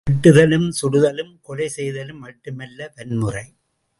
[0.09, 3.45] வெட்டுதலும் சுடுதலும், கொலை செய்தலும் மட்டுமல்ல வன்முறை.